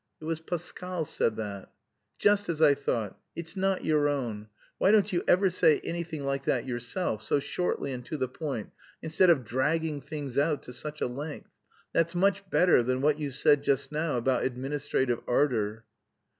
[0.19, 1.71] "It was Pascal said that."
[2.17, 4.47] "Just as I thought...it's not your own.
[4.79, 8.71] Why don't you ever say anything like that yourself, so shortly and to the point,
[9.03, 11.51] instead of dragging things out to such a length?
[11.93, 15.85] That's much better than what you said just now about administrative ardour..."